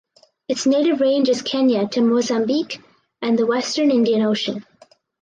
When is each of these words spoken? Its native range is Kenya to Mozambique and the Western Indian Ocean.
Its 0.47 0.65
native 0.65 0.99
range 0.99 1.29
is 1.29 1.43
Kenya 1.43 1.87
to 1.89 2.01
Mozambique 2.01 2.81
and 3.21 3.37
the 3.37 3.45
Western 3.45 3.91
Indian 3.91 4.23
Ocean. 4.23 4.65